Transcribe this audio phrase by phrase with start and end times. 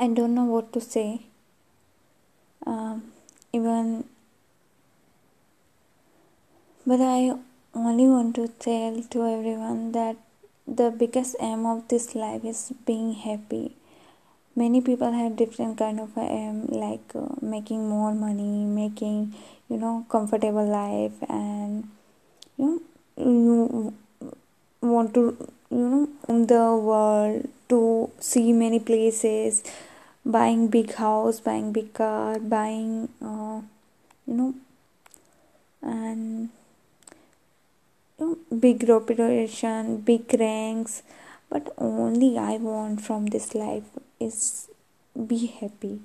[0.00, 1.22] I don't know what to say.
[2.64, 3.10] Um,
[3.52, 4.04] even,
[6.86, 7.32] but I
[7.74, 10.16] only want to tell to everyone that
[10.68, 13.74] the biggest aim of this life is being happy.
[14.54, 19.34] Many people have different kind of aim, like uh, making more money, making
[19.68, 21.88] you know comfortable life, and
[22.56, 22.80] you know
[23.16, 23.94] you
[24.80, 25.36] want to
[25.70, 29.64] you know in the world to see many places
[30.36, 33.60] buying big house buying big car buying uh,
[34.26, 34.54] you know
[35.80, 36.50] and
[38.18, 41.02] you know, big reputation big ranks.
[41.50, 44.68] But only i want from this life is
[45.26, 46.00] be happy.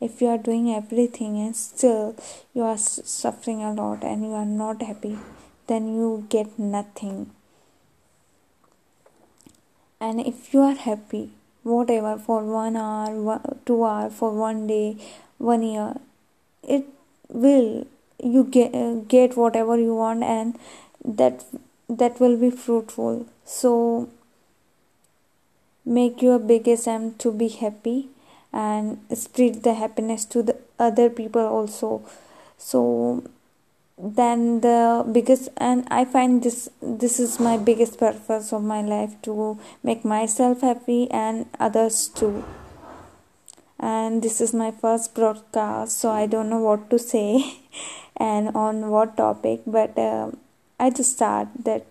[0.00, 2.16] If you are doing everything and still
[2.54, 5.18] you are suffering a lot and you are not happy
[5.66, 7.30] then you get nothing.
[10.00, 11.32] And if you are happy
[11.74, 14.96] whatever for one hour two hour for one day
[15.38, 15.94] one year.
[16.62, 16.84] It
[17.28, 17.86] will
[18.22, 20.58] you get uh, get whatever you want and
[21.04, 21.44] that
[21.88, 23.26] that will be fruitful.
[23.44, 24.08] So
[25.84, 28.08] make your biggest aim to be happy
[28.52, 32.02] and spread the happiness to the other people also.
[32.58, 33.24] So
[33.98, 39.14] then the biggest and i find this this is my biggest purpose of my life
[39.22, 42.44] to make myself happy and others too.
[43.78, 47.58] And this is my first broadcast so i don't know what to say
[48.16, 50.30] and on what topic but uh,
[50.80, 51.86] i just start that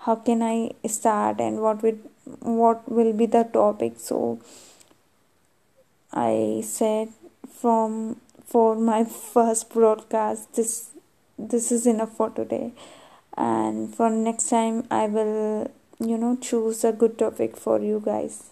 [0.00, 1.98] how can i start and what will
[2.40, 3.94] what will be the topic?
[3.98, 4.40] So
[6.12, 7.08] i said
[7.50, 10.90] from for my first broadcast this
[11.38, 12.72] this is enough for today.
[13.36, 18.50] And for next time i will you know choose a good topic for you guys